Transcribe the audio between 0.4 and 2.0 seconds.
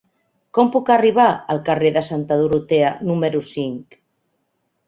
Com puc arribar al carrer